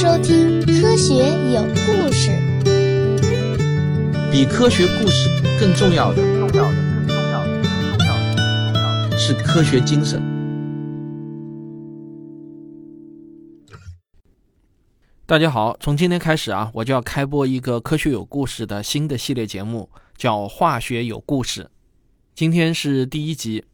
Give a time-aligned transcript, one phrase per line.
[0.00, 1.14] 收听《科学
[1.52, 2.30] 有故事》。
[4.30, 5.28] 比科学故事
[5.58, 8.36] 更重要的，重要的，更重要的，更重要的，
[8.72, 10.22] 重要的是科学精神。
[15.26, 21.64] 大家好，从今天开始啊，我就要开播一个《科学有故事》的新的系列节目，叫《化学有故事》。
[22.36, 23.64] 今天是第一集。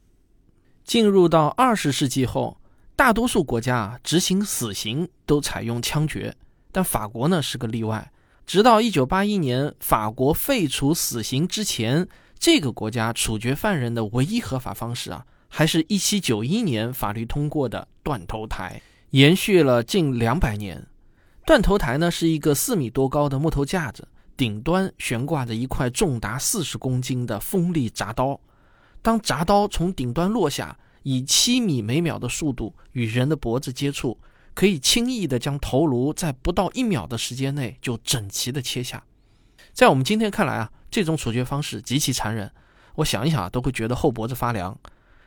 [0.84, 2.56] 进入到二十世纪后。
[2.96, 6.34] 大多数国家啊执行死刑都采用枪决，
[6.70, 8.12] 但法国呢是个例外。
[8.46, 12.06] 直到一九八一年法国废除死刑之前，
[12.38, 18.80] 这个国家处决犯人的唯一合法方式啊，还是一七九一年法律通过的断头台，
[19.10, 20.86] 延续了近两百年。
[21.44, 24.06] 断头台呢是一个四米多高的木头架子，
[24.36, 28.38] 顶端悬挂着一块重达四十公斤的锋利铡刀，
[29.02, 30.78] 当铡刀从顶端落下。
[31.04, 34.18] 以七米每秒的速度与人的脖子接触，
[34.52, 39.04] 可以轻易地将头颅在不到一秒的时间内就整齐地切下。
[39.72, 42.50] 在我们今天看来啊，这种处决方式极其残忍，
[42.96, 44.78] 我想一想啊都会觉得后脖子发凉。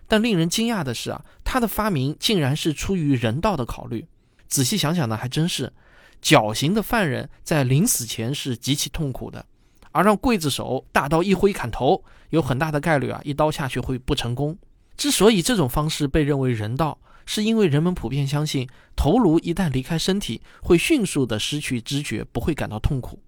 [0.07, 4.07] 但令人惊讶的是啊，它的发明竟然是出于人道的考虑。
[4.47, 5.73] 仔细想想呢，还真是，
[6.21, 9.45] 绞刑的犯人在临死前是极其痛苦的，
[9.91, 14.57] 而让刽子手大刀一挥砍头，有很大的概率啊一刀下去会不成功。
[14.97, 23.21] 之所以这种方式被认为人道，是因为人们普遍相信头颅一旦离开身体，会迅速的失去知觉，不会感到痛苦。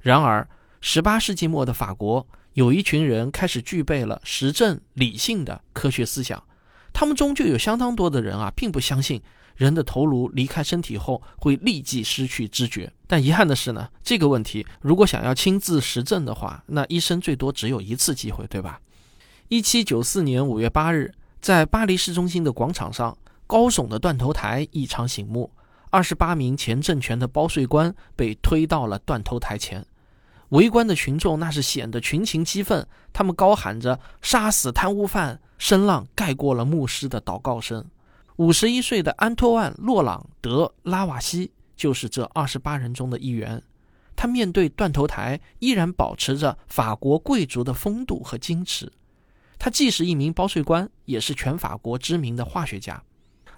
[0.00, 0.48] 然而
[0.82, 6.42] ，18世纪末的法国有一群人开始具备了实证理性的科学思想，
[6.92, 9.20] 他们中就有相当多的人啊，并不相信
[9.56, 12.90] 人的头颅离开身体后会立即失去知觉。
[13.06, 18.80] 但遗憾的是呢，这个问题如果想要亲自实证的话，那一生最多只有一次机会，对吧？
[19.52, 25.50] 一七九四年五月八日，在巴黎市中心的广场上，高耸的断头台异常醒目。
[25.90, 29.84] 二十八名前政权的包税官被推到了断头台前，
[30.50, 37.84] 围观的群众那是显得群情激愤，他们高喊着“杀死贪污犯”，声浪盖过了牧师的祷告声。
[38.36, 43.60] 五十一岁的安托万·洛朗·德拉瓦西就是这二十八人中的一员。
[44.14, 48.92] 他面对断头台，依然保持着法国贵族的风度和矜持。
[49.60, 53.02] 他既是一名包税官，也是全法国知名的化学家。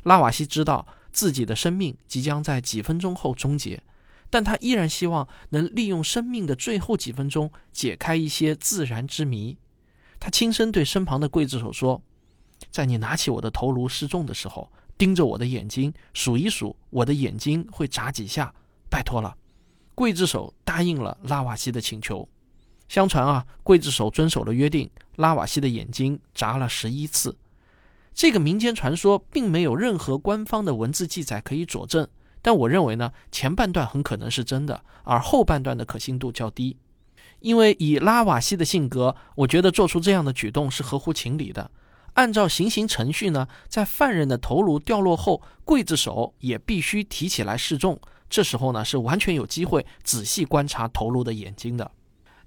[0.02, 3.80] 拉瓦锡知道自己的生命即将在几分钟后终结，
[4.28, 9.56] 但他依然希望能利用生命的最后几分钟解开一些自然之谜。
[10.18, 12.02] 他轻声对身旁的刽子手说
[12.72, 18.52] ：“在你拿起我的头颅示众的时候，盯着我的眼睛数一数，我的眼睛会眨几下，
[18.90, 19.36] 拜托了。”
[19.94, 22.28] 刽子手答应了拉瓦锡的请求。
[22.92, 27.34] 相传啊，刽子手遵守了约定，拉瓦西的眼睛眨了十一次。
[28.12, 32.06] 这个民间传说并没有任何官方的文字记载可以佐证，
[32.42, 36.76] 但我认为呢，前半段很可能是真的，而后半段的可信度较低。
[37.41, 41.70] 因为以拉瓦西的性格，我觉得做出这样的举动是合乎情理的。
[42.12, 47.98] 按照行刑程序呢，在犯人的头颅掉落后，刽子手也必须提起来示众，
[48.28, 51.91] 这时候呢，是完全有机会仔细观察头颅的眼睛的。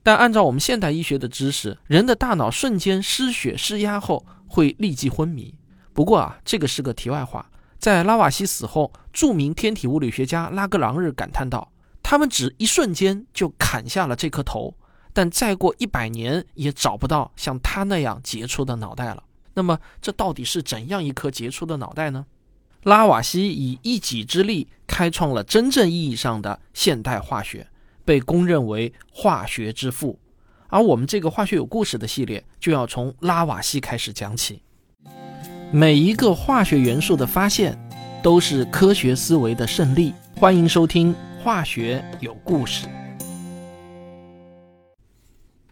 [0.05, 5.55] 但按照我们现代医学的知识，人的大脑瞬间失血失压后会立即昏迷。
[5.93, 7.49] 不过啊，这个是个题外话。
[7.79, 11.71] 在拉瓦西死后，著名天体物理学家拉格朗日感叹道
[12.03, 14.75] ：“他们只一瞬间就砍下了这颗头，
[15.11, 19.23] 但再过一百年也找不到像他那样杰出的脑袋了。”
[19.55, 22.27] 那么，这到底是怎样一颗杰出的脑袋呢？
[22.83, 27.67] 拉瓦西以一己之力开创了真正意义上的现代化学。
[28.05, 30.19] 被公认为化学之父，
[30.67, 34.61] 而我们这个化学有故事的系列就要从拉瓦锡开始讲起。
[35.71, 37.75] 每一个化学元素的发现
[38.21, 40.13] 都是科学思维的胜利。
[40.35, 42.87] 欢迎收听《化学有故事》。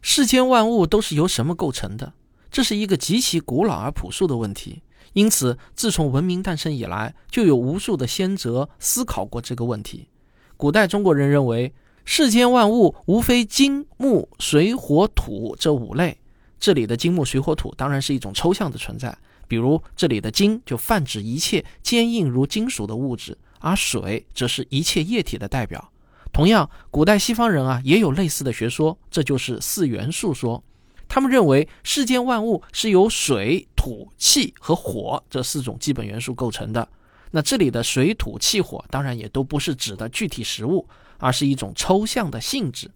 [0.01, 2.13] 世间万物都是由什么构成的？
[2.50, 4.81] 这是一个极其古老而朴素的问题。
[5.13, 10.09] 因此，自从文明诞生以来，就有无数的先哲思考过这个问题。
[10.57, 11.71] 古代中国人认为。
[12.05, 16.17] 世间万物无非金木水火土这五类，
[16.59, 19.17] 这里的金木水火土当然是一种抽象的存在。
[19.47, 25.91] 比如这里的金就泛指一切坚硬如金属的物质，而水则是一切液体的代表。
[26.31, 30.63] 同样，古代西方人啊也有类似的学说，这就是四元素说。
[31.07, 36.88] 他们认为世间万物是由水、土、气和火这四种基本元素构成的。
[37.29, 40.88] 那这里的水土气火当然也都不是指的具体实物。
[41.24, 42.92] 而是一种抽象的性质。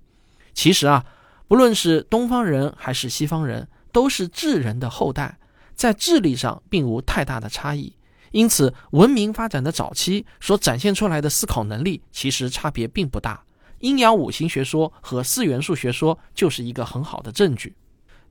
[0.54, 1.06] 其实啊，
[1.48, 5.40] 不论是东方人还是西方人，都是智人的后代，
[5.74, 7.94] 在智力上并无太大的差异。
[8.32, 13.42] 因此，文明发展的早期所展现出来的思考能力其实差别并不大。
[13.80, 17.74] 阴阳五行学说和四元素学说就是一个很好的证据。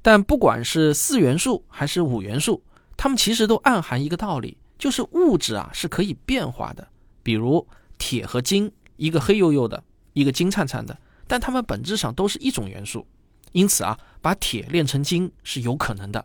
[0.03, 2.63] 但不管是四元素还是五元素，
[2.97, 6.87] 它们其实都暗含一个道理，就是物质啊是可以变化的。
[7.23, 7.67] 比如
[7.97, 9.83] 铁和金，一个黑黝黝的，
[10.13, 13.07] 一个金灿灿的，但它们本质上都是一种元素。
[13.53, 16.25] 因此啊，把铁炼成金是有可能的。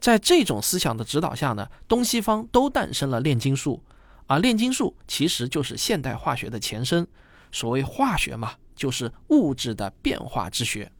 [0.00, 3.82] 在这种思想的指导下呢，东西方都诞生了炼金术，
[4.26, 7.06] 而炼金术其实就是现代化学的前身。
[7.52, 10.90] 所谓化学嘛，就是物质的变化之学。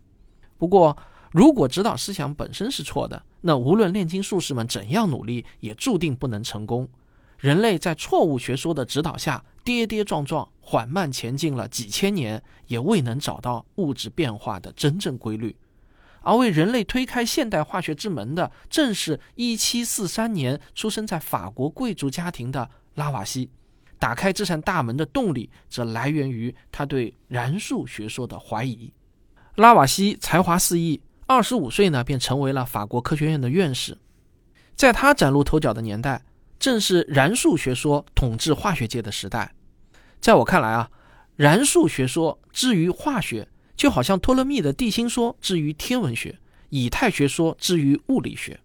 [0.57, 0.97] 不过，
[1.33, 6.89] 如果指导思想本身是错的，那无论炼金术士们怎样努力，也注定不能成功。
[7.39, 15.55] 人类在错误学说的指导下，跌跌撞撞、缓慢前进了几千年，也未能找到物质变化的真正规律。
[16.23, 23.49] 而为人类推开现代化学之门的，正是1743年出生在法国贵族家庭的拉瓦锡。
[23.99, 28.93] 打开这扇大门的动力，则来源于他对燃素学说的怀疑。
[29.55, 33.97] 拉瓦锡才华四溢，二十五岁呢便成为了法国科学院的院士。
[34.75, 36.23] 在他崭露头角的年代，
[36.59, 39.55] 正是燃素学说统治化学界的时代。
[40.21, 40.91] 在我看来啊，
[41.37, 46.39] 燃素学说之于化学，就好像托勒密的地心说之于天文学，
[46.71, 48.61] 以太学说之于物理学。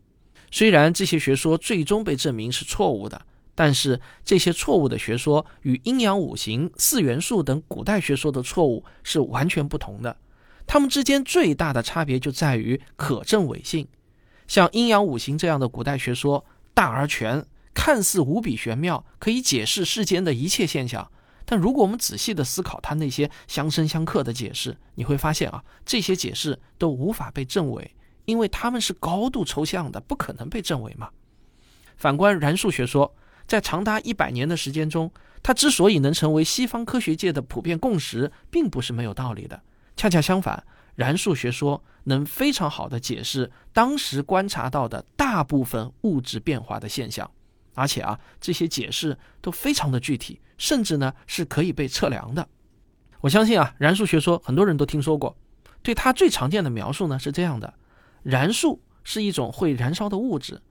[0.50, 3.22] 虽然这些学说最终被证明是错误的。
[3.54, 10.18] 但是这些错误的学说与阴阳五行、四元素等古代学说的错误是完全不同的。
[10.66, 13.88] 它们之间最大的差别就在于可证伪性。
[14.48, 16.44] 像阴阳五行这样的古代学说，
[16.74, 21.12] 大而全，看似无比玄妙，可以解释世间的一切现象。
[21.46, 27.96] 但如果我们仔细的思考它那些相生相克的解释，你会发现啊，这些解释都无法被证伪，
[28.26, 31.10] 因为它们是高度抽象的，不可能被证伪嘛。
[31.98, 33.16] 反观燃素学说。
[33.48, 35.12] 在长达一百年的时间中，
[35.44, 39.62] 它之所以能成为西方科学界的普遍共识，并不是没有道理的。
[39.98, 40.64] 恰恰相反，
[40.96, 47.30] 燃素学说能非常好的解释当时观察到的大部分物质变化的现象，
[47.74, 52.48] 而且啊，这些解释都非常的具体，甚至呢是可以被测量的。
[53.22, 55.36] 我相信啊，燃素学说很多人都听说过，
[55.82, 57.74] 对它最常见的描述呢是这样的：
[58.24, 60.62] 燃素是一种会燃烧的物质。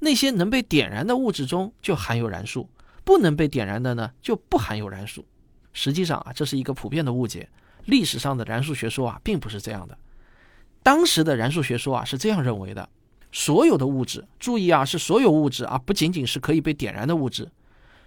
[0.00, 2.70] 那些能被点燃的物质中就含有燃素，
[3.04, 5.26] 不能被点燃的呢就不含有燃素。
[5.72, 7.48] 实际上啊，这是一个普遍的误解。
[7.84, 9.98] 历史上的燃素学说啊，并不是这样的。
[10.82, 12.88] 当时的燃素学说啊是这样认为的：
[13.30, 17.50] 所有的物质，注意啊，是所有物质啊，不仅仅是可以被点燃的物质，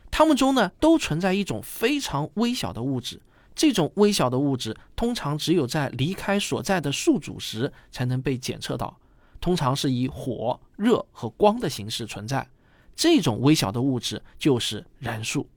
[0.09, 3.21] 它们中呢都存在一种非常微小的物质。
[3.53, 8.97] 这种微小的物质通常只有在离开所在的宿主时才能被检测到。
[9.41, 12.47] 通常是以火、热和光的形式存在，
[12.95, 15.47] 这种微小的物质就是燃素。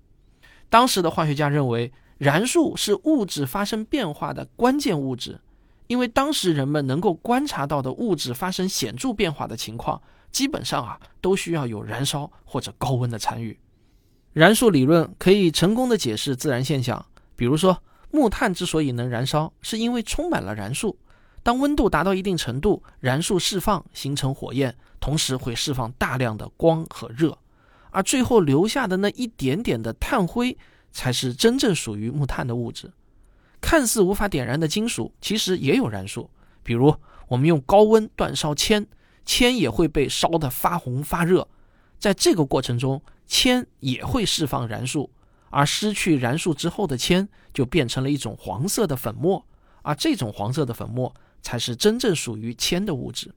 [0.68, 5.38] 当时的化学家认为，燃素是物质发生变化的关键物质，
[5.86, 10.00] 因为当时人们能够观察到的物质发生显著变化的情况，
[10.32, 13.58] 基本上啊都需要有燃烧或者高温的参与。
[14.32, 17.04] 燃素理论可以成功的解释自然现象，
[17.36, 20.98] 比如说木炭之所以能燃烧，是因为充满了燃素。
[21.42, 27.36] 当温度达到一定程度，燃素释放形成火焰，同时会释放大量的光和热，
[27.90, 30.56] 而最后留下的那一点点的炭灰，
[30.90, 32.90] 才是真正属于木炭的物质。
[33.74, 36.30] 看似无法点燃的金属，其实也有燃素。
[36.62, 36.94] 比如，
[37.26, 38.86] 我们用高温煅烧铅，
[39.26, 41.48] 铅也会被烧得发红发热，
[41.98, 45.10] 在这个过程中，铅也会释放燃素，
[45.50, 49.44] 而失去燃素之后的铅就变成了一种黄色的粉末，
[49.82, 51.12] 而这种黄色的粉末。
[51.42, 53.34] 才是真正属于铅的物质。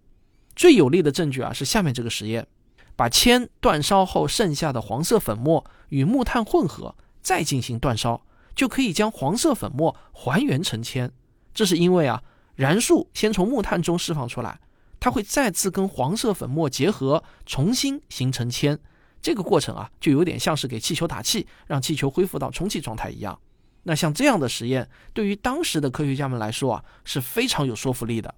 [0.55, 2.47] 最有力的证据啊是下面这个实验：
[2.95, 8.21] 把铅煅烧后剩下的黄色粉末与木炭混合，再进行煅烧，
[8.57, 11.09] 就可以将黄色粉末还原成铅。
[11.53, 12.21] 这是因为啊，
[12.55, 14.59] 燃素先从木炭中释放出来，
[14.99, 18.77] 它会再次跟黄色粉末结合，重新形成铅。
[19.21, 23.39] 这个过程啊，就有点像是给气球打气，让气球恢复到充气状态一样。
[23.83, 28.33] 那像这样的实验，对于当时的科学家们来说啊，是非常有说服力的。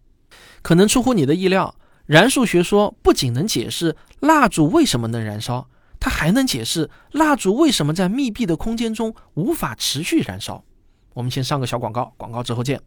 [0.62, 1.74] 可能出乎你的意料，
[2.06, 5.68] 燃素学说不仅能解释蜡烛为什么能燃烧，
[6.00, 10.64] 它还能解释蜡烛为什么在密闭的空间中无法持续燃烧。
[11.14, 12.80] 我们先上个小广告，广告之后见。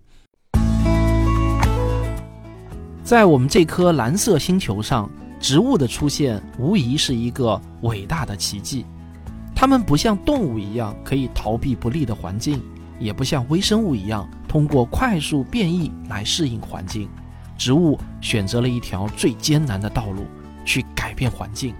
[3.04, 8.86] 在我们这颗蓝色星球上，植物的出现无疑是一个伟大的奇迹。
[9.54, 12.62] 它们不像动物一样可以逃避不利的环境，
[12.98, 17.10] 也不像微生物一样通过快速变异来适应环境。
[17.58, 20.24] 植物选择了一条最艰难的道路，
[20.64, 21.74] 去改变环境。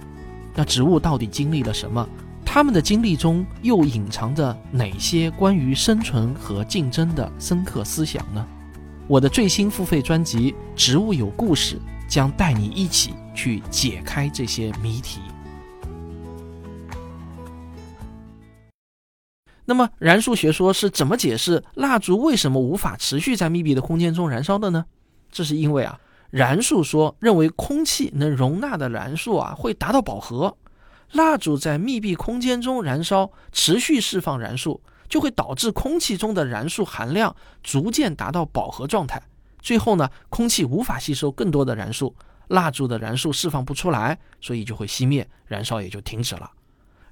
[0.55, 2.07] 那植物到底经历了什么？
[2.45, 8.47] 它们的经历中又隐藏着哪些关于生存和竞争的深刻思想呢？
[9.09, 11.77] 我的最新付费专辑《植物有故事》
[12.09, 15.21] 将带你一起去解开这些谜题。
[19.65, 24.85] 那么，燃素学说是怎么解释蜡烛为什么无法持续在密闭的空间中燃烧的呢？
[25.31, 25.99] 这是因为啊，
[26.33, 30.57] 燃素说认为空气能容纳的燃素啊会达到饱和，
[31.13, 39.23] 蜡烛在密闭空间中燃烧，持续释放燃素，就会导致空气中的燃素含量逐渐达到饱和状态，
[39.61, 42.17] 最后呢，空气无法吸收更多的燃素，
[42.49, 46.51] 蜡烛的燃素释放不出来，所以就会熄灭，燃烧也就停止了。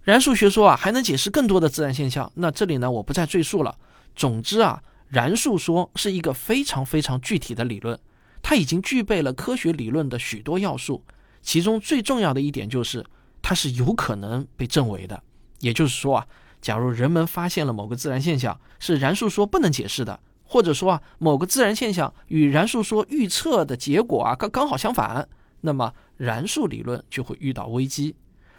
[0.03, 2.33] 燃素学说啊，还能解释更多的自然现象。
[2.37, 3.77] 那这里呢，我不再赘述了。
[4.17, 8.01] 总之啊，燃素说是一个非常非常具体的理论，
[8.43, 11.05] 它已经具备了科学理论的许多要素。
[11.43, 13.05] 其中最重要的一点就是，
[13.41, 15.23] 它是有可能被证伪的。
[15.61, 16.27] 也就是说啊，
[16.61, 25.29] 假如人们发现了某个自然现象是燃素说不能解释的，或者说啊，某个自然现象与燃素说预测的结果啊刚刚好相反，
[25.63, 28.15] 那么燃素理论就会遇到危机。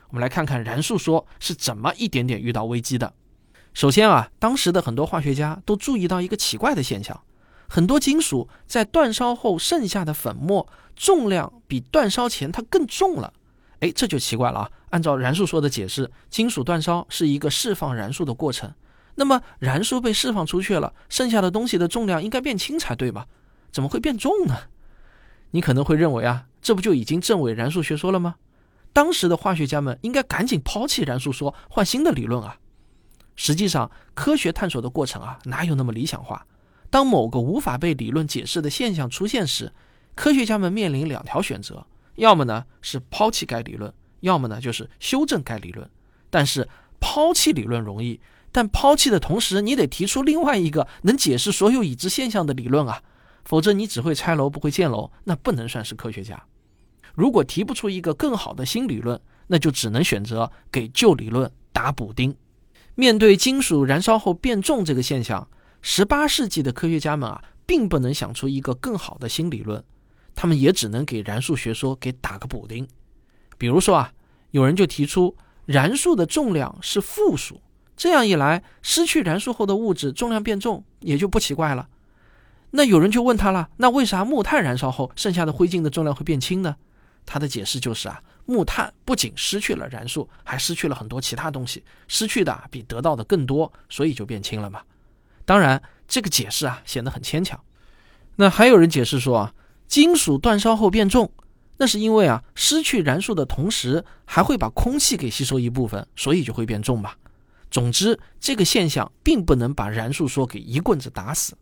[0.09, 3.13] 我们来看看燃素说是怎么一点点遇到危机的。
[3.73, 7.21] 首先啊，当时的很多化学家都注意到一个奇怪的现象：
[7.73, 13.33] 很多金属在煅烧后剩下的粉末重量比煅烧前它更重了。
[13.79, 14.71] 哎，这就奇怪了啊！
[14.89, 18.73] 按照燃素说的解释，金属煅烧是一个释放燃素的过程，
[19.15, 23.25] 那么燃素被释放出去了，剩下的东西的重量应该变轻才对吧？
[23.71, 24.53] 怎么会变重呢？
[25.51, 28.35] 你可能会认为啊，这不就已经证伪燃素学说了吗？
[28.91, 32.57] 当时的化学家们应该赶紧抛弃燃素说，换新的理论啊！
[33.37, 36.45] 实际上，科学探索的过程啊，哪有那么理想化？
[36.91, 39.74] 当某个无法被理论解释的现象出现时，
[40.13, 45.89] 科学家们面临两条选择：要么呢是抛弃该理论，要么呢就是修正该理论。
[46.29, 46.69] 但是
[47.00, 48.19] 抛弃理论容易，
[48.51, 53.01] 但抛弃的同时，你得提出另外一个能解释所有已知现象的理论啊！
[53.43, 56.43] 否则你只会拆楼不会建楼，那不能算是科学家。
[57.15, 62.36] 如果提不出一个更好的新理论，那就只能选择给旧理论打补丁。
[62.95, 65.48] 面对金属燃烧后变重这个现象，
[65.81, 69.83] 十八世纪的科学家们啊，并不能想出一个更好的新理论，
[70.35, 72.88] 他们也只能给燃素学说给打个补丁。
[73.57, 74.13] 比如说啊，
[74.51, 75.35] 有人就提出
[75.65, 77.61] 燃素的重量是负数，
[77.97, 81.89] 这样一来，失去燃素后的物质重量变重也就不奇怪了。
[82.71, 86.75] 那有人就问他了，那为啥木炭燃烧后剩下的灰烬的重量会变轻呢？
[87.25, 94.81] 他的解释就是啊，木炭不仅失去了燃素，还失去了很多其他东西，失去的比得到的更多，所以就变轻了嘛。
[95.45, 97.60] 当然，这个解释啊显得很牵强。
[98.36, 99.53] 那还有人解释说啊，
[99.88, 101.31] 金属煅烧后变重，
[101.77, 107.17] 那是因为啊失去燃素的同时，还会把空气给吸收一部分，所以就会变重吧。
[107.69, 111.57] 总之，这个现象并不能把燃素说给一棍子打死。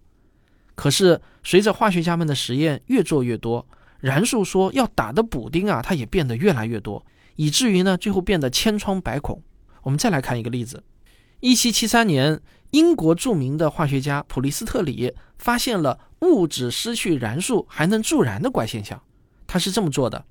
[0.76, 3.68] 可是，随着化学家们的实验越做越多。
[4.00, 7.06] 燃素说要打的补丁啊，它也变得越来越多，
[7.36, 9.44] 以至于呢，最后变得千疮百孔。
[9.84, 10.82] 我们再来看一个例子：
[11.42, 12.40] 一七七三年，
[12.72, 19.02] 英国著名的化学家普利斯特里发现了物质失去燃素还能助燃的怪现象。
[19.48, 20.24] 他是这么做的：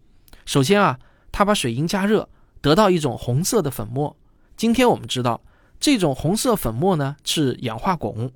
[0.45, 0.99] 首先啊，
[1.33, 2.29] 他把水银加热，
[2.61, 4.17] 得到一种红色的粉末。
[4.57, 5.41] 今天我们知道，
[5.81, 8.31] 这种红色粉末呢是氧化汞。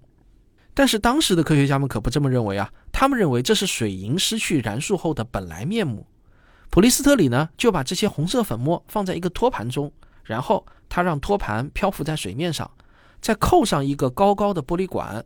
[0.75, 6.07] 但是当时的科学家们可不这么认为啊，他们认为这是水银失去燃素后的本来面目。
[6.71, 9.93] 普利斯特里呢就把这些红色粉末放在一个托盘中，
[10.25, 12.69] 然后他让托盘漂浮在水面上，
[13.23, 15.25] 再扣上一个高高的玻璃管，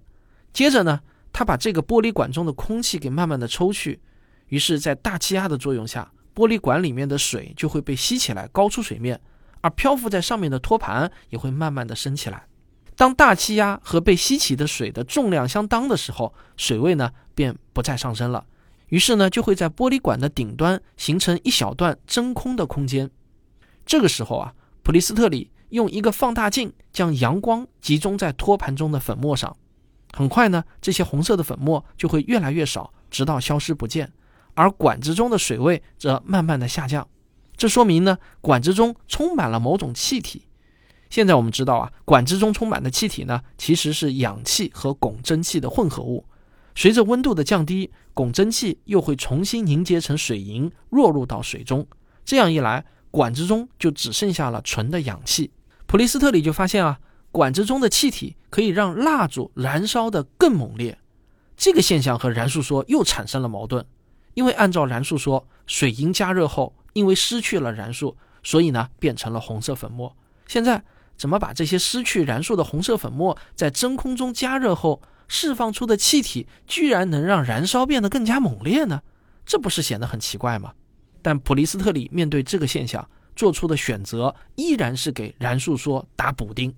[0.53, 1.01] 接着呢
[1.33, 4.01] 他把这个玻璃管中的空气给慢慢的抽去，
[4.49, 9.21] 于是，在大气压的作用下，玻璃管里面的水就会被吸起来高出水面，
[9.63, 12.47] 而漂浮在上面的托盘也会慢慢的升起来。
[12.95, 18.47] 当大气压和被吸起的水的重量相当的时候，水位呢便不再上升了，
[18.89, 23.11] 于是呢就会在玻璃管的顶端形成一小段真空的空间。
[23.85, 29.57] 这个时候啊，普利斯特里用一个放大镜将阳光集中在托盘中的粉末上，
[30.13, 34.13] 很快呢这些红色的粉末就会越来越少，直到消失不见，
[34.55, 37.07] 而管子中的水位则慢慢的下降。
[37.57, 40.43] 这说明呢管子中充满了某种气体。
[41.09, 46.27] 现在我们知道啊，管子中充满的气体呢，其实是氧气和汞蒸气的混合物。
[46.75, 51.87] 随着温度的降低，汞蒸气又会重新凝结成水银，落入到水中。
[52.25, 52.85] 这样一来，
[53.17, 55.51] 管子中就只剩下了纯的氧气。
[55.87, 56.99] 普利斯特里就发现啊，
[57.33, 60.99] 管子中的气体可以让蜡烛燃烧得更猛烈。
[61.57, 63.87] 这个现象和燃素说又产生了矛盾，
[64.35, 68.15] 因为按照燃素说，水银加热后，因为失去了燃素。
[68.43, 70.15] 所以呢变成了红色粉末。
[70.47, 70.85] 现在
[71.17, 79.01] 怎么把这些失去燃素的红色粉末在真空中加热后释放出的气体，居然能让燃烧变得更加猛烈呢？
[79.47, 80.75] 这不是显得很奇怪吗？
[81.27, 83.05] 但普利斯特里面对这个现象
[83.35, 86.73] 做出的选择，依然是给燃素说打补丁。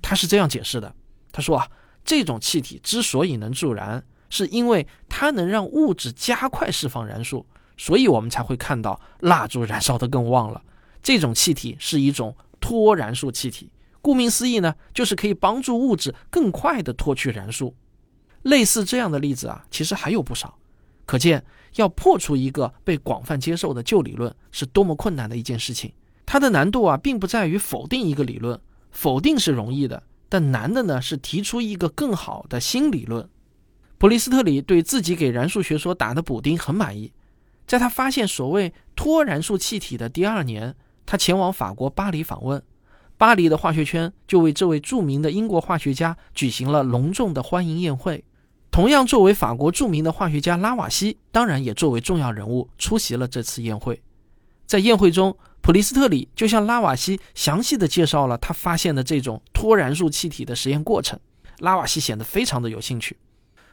[0.00, 0.90] 他是这样解释的：
[1.30, 1.68] 他说啊，
[2.02, 7.44] 这种气体之所以能助燃，是因为它能让物质加快释放燃素，
[7.76, 10.62] 所以我们才会看到蜡烛燃烧得更旺了。
[11.02, 17.76] 这种气体是一种脱燃素气体，顾名思义呢，就是可以帮助物质更快地脱去燃素。
[18.40, 20.56] 类似这样的例子啊，其实还有不少。
[21.04, 21.44] 可见，
[21.76, 25.92] 要破除一个被广泛接受的旧理论是多么困难的一件事情。
[26.26, 28.58] 它的难度啊，并不在于否定一个理论。
[28.90, 33.28] 否定是容易的，但难的呢是提出一个更好的新理论。
[33.98, 37.12] 普利斯特里对自己给燃素学说打的补丁很满意。
[37.66, 42.62] 在他发现所谓脱燃素气体的第二年，他前往法国巴黎访问，
[43.16, 48.24] 巴黎的化学圈就为这位著名的英国化学家举行了隆重的欢迎宴会。
[48.74, 54.02] 同样作为法国著名的化学家拉瓦锡，当然也作为重要人物出席了这次宴会。
[54.66, 61.16] 在宴会中，普利斯特里就向拉瓦锡详细的介绍了他发现的这种脱燃素气体的实验过程。
[61.60, 63.16] 拉瓦锡显得非常的有兴趣，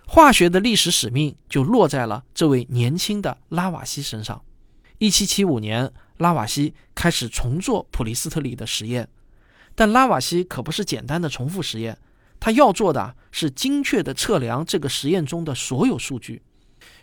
[0.06, 4.40] 化学的历史使命就落在了这位年轻的拉瓦锡身上。
[5.00, 9.10] 1775年，拉瓦锡开始重做普利斯特里的实验，
[9.74, 11.98] 但拉瓦锡可不是简单的重复实验，
[12.42, 16.42] 他要做的是精确的测量这个实验中的所有数据。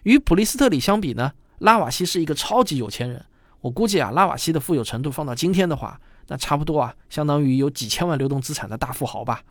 [0.02, 3.24] 与普利斯特里相比呢，拉瓦锡是一个超级有钱人。
[3.60, 9.42] 我估计啊，拉瓦锡的富有程度放到今天的话，那差不多啊，相当于有几千万流动资产的大富豪吧。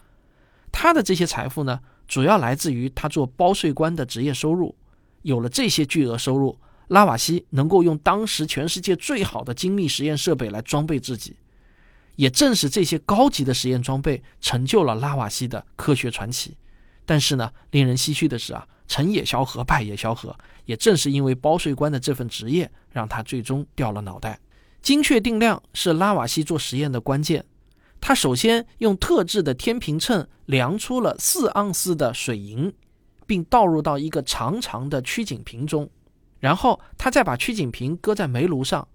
[0.72, 4.76] 他的这些财富呢，主要来自于他做包税官的职业收入。
[5.22, 11.38] 有了这些巨额收入，拉瓦锡能够用当时全世界最好的精密实验设备来装备自己。
[12.18, 16.58] 也正是这些高级的实验装备，成就了拉瓦锡的科学传奇。
[17.06, 18.68] 但是呢，令人唏嘘的是啊。
[18.90, 20.34] 成也萧何，败也萧何。
[20.64, 24.40] 也正是因为包税官的这份职业，让他最终掉了脑袋。
[24.82, 27.44] 精确定量是拉瓦锡做实验的关键。
[28.00, 32.74] 他首先用特制的天平秤量出了四盎司的水银，
[33.26, 35.90] 并倒入到一个长长的曲颈瓶中。
[36.40, 38.88] 然后他再把曲颈瓶搁在煤炉上，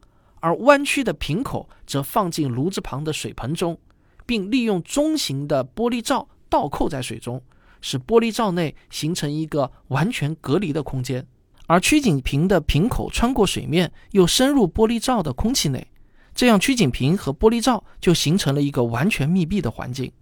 [0.42, 3.78] 而弯曲的瓶口则放进炉子旁的水盆中，
[4.26, 7.40] 并利用中型的玻璃罩倒扣在水中。
[7.80, 11.26] 使玻璃罩内形成一个完全隔离的空间，
[11.66, 15.84] 而曲颈瓶的瓶口穿过水面，又深入玻璃罩的空气内，
[16.32, 20.12] 这样曲颈瓶和玻璃罩就形成了一个完全密闭的环境。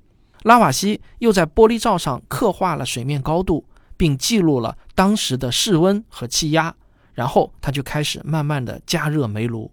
[0.45, 3.67] 拉瓦锡又在玻璃罩上刻画了水面高度，
[3.99, 6.75] 并记录了当时的室温和气压，
[7.13, 9.71] 然后他就开始慢慢的加热煤炉，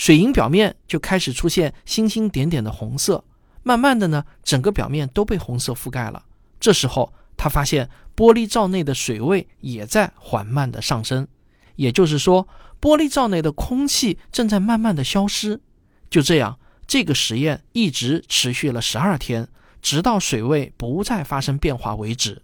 [0.00, 3.22] 水银表面就开始出现星星点点的红色，
[3.62, 6.24] 慢慢的呢，整个表面都被红色覆盖了。
[6.58, 11.28] 这时候，他发现玻璃罩内的水位也在缓慢的上升，
[11.76, 12.48] 也就是说，
[12.80, 15.60] 玻璃罩内的空气正在慢慢的消失。
[16.08, 19.48] 就这样，这个实验一直持续了十二天，
[19.82, 22.40] 直到水位不再发生变化为止。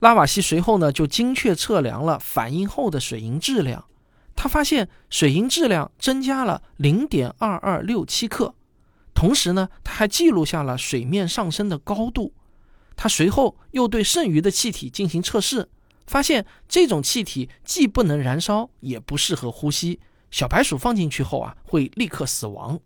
[0.00, 3.84] 拉瓦锡随后呢，就精确测量了反应后的水银质量，
[4.42, 8.54] 他发现水银质量增加了零点二二六七克，
[9.12, 12.32] 同时呢，他还记录下了水面上升的高度。
[12.96, 15.68] 他随后又对剩余的气体进行测试，
[16.06, 20.00] 发现这种气体既不能燃烧，也不适合呼吸。
[20.30, 22.80] 小白鼠放进去后啊，会立刻死亡。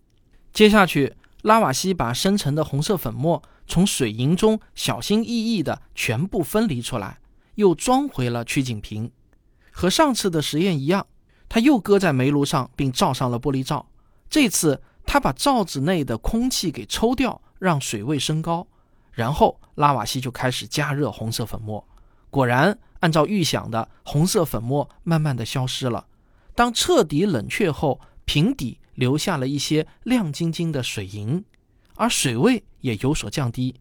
[0.52, 7.20] 接下去，拉瓦锡把生成的红色粉末从水银中小心翼翼地全部分离出来，
[7.54, 9.12] 又装回了曲颈瓶。
[9.70, 11.06] 和上次的实验一样，
[11.54, 13.86] 他又搁在煤炉上，并罩上了玻璃罩。
[14.28, 18.66] 这次，他把罩子内的空气给抽掉，让水位升高。
[19.12, 21.86] 然后拉瓦锡就开始加热红色粉末，
[22.28, 26.08] 果然按照预想的，红色粉末慢慢的消失了。
[26.56, 31.44] 当彻底冷却后，瓶底留下了一些亮晶晶的水银，
[31.94, 33.76] 而水位也有所降低，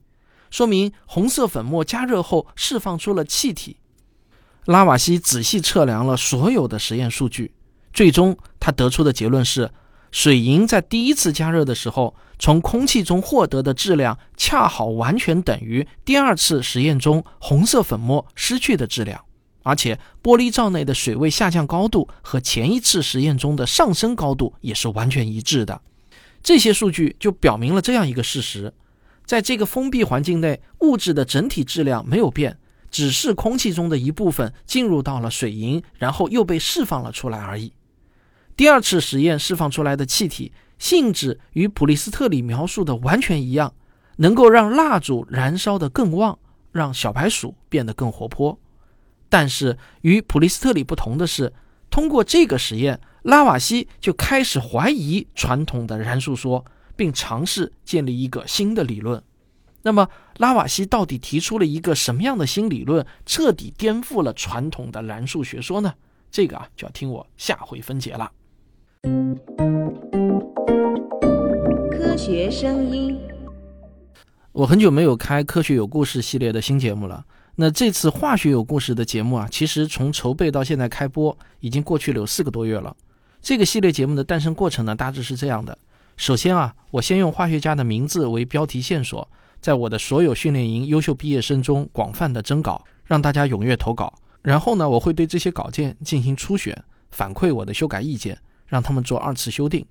[0.51, 3.77] 说明红色粉末加热后释放出了气体。
[4.65, 7.55] 拉瓦锡仔细测量了所有的实验数据，
[7.93, 9.71] 最终他得出的结论是。
[10.11, 19.19] 水银在第一次加热的时候，从空气中获得的质量恰好完全等于第二次实验中红色粉末失去的质量，
[19.63, 25.81] 而且玻璃罩内的水位下降高度和前一次实验中的上升高度也是完全一致的。
[26.43, 28.71] 这些数据就表明了这样一个事实：
[29.25, 32.59] 在这个封闭环境内，物质的整体质量没有变，
[32.91, 37.73] 只是空气中的一部分进入到了水银，然后又被释放了出来而已。
[38.55, 43.73] 第二次实验释放出来的气体性质与普利斯特里描述的完全一样，
[44.17, 46.37] 能够让蜡烛燃烧得更旺，
[46.71, 48.59] 让小白鼠变得更活泼。
[49.29, 51.51] 但是与普利斯特里不同的是，
[51.89, 56.63] 通过这个实验，拉瓦锡就开始怀疑传统的燃素说，
[56.95, 59.23] 并尝试建立一个新的理论。
[59.81, 65.93] 那么，拉瓦锡到底提出了一个什么样的新理论，彻底颠覆了传统的燃素学说呢？
[66.29, 68.31] 这个啊，就要听我下回分解了。
[71.91, 73.19] 科学声音，
[74.53, 77.25] 我很久没有开《科学有故事》系列的新节目了。
[77.55, 82.95] 那这次《化学有故事》的节目啊，其实从筹备到现在开播，已经过去了有四个多月了。
[83.41, 85.77] 这个系列节目的诞生过程呢，大致是这样的：
[86.15, 94.13] 首先啊，我先用化学家的名字为标题线索，在我的所有训练营优秀毕业生中广泛的征稿，让大家踊跃投稿。
[94.41, 98.37] 然后呢，我会对这些稿件进行初选，反馈我的修改意见。
[98.73, 99.85] 让他们做二次修订，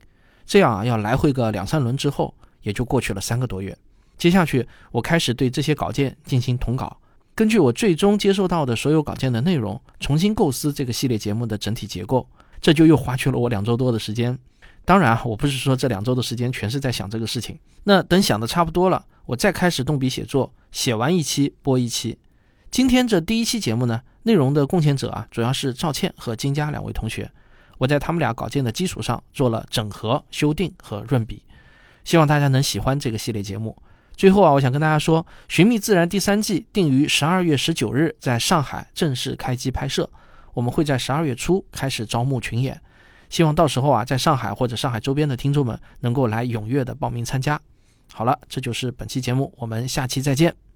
[0.44, 3.78] 这样啊，要来回个两三轮之后，也就过去了三个多月。
[4.18, 6.98] 接下去，我开始对这些稿件进行统稿，
[7.32, 12.26] 根据我最终接收到的所有稿件的内容，重新构思这个系列节目的整体结构。
[12.60, 14.36] 这就又花去了我两周多的时间。
[14.84, 17.56] 当然啊，我不是说这两周的时间全是在想这个事情。
[17.84, 22.18] 那等想的差不多了，我再开始动笔写作，写完一期播一期。
[22.70, 27.30] 今天这第一期节目呢，内容的贡献者啊，主要是赵倩和金佳两位同学。
[27.82, 31.42] 我在他们俩稿件的基础上做了整合、修订和润笔，
[32.04, 33.76] 希望大家能喜欢这个系列节目。
[34.16, 40.08] 最后啊，我想跟大家说，《寻觅自然》第三季定于十二月十九日在上海正式开机拍摄，
[40.54, 42.80] 我们会在十二月初开始招募群演，
[43.28, 47.60] 希望到时候啊，在上海或者上海周边的听众们能够来踊跃的报名参加。
[48.12, 50.71] 好了，这就是本期节目，我们下期再见。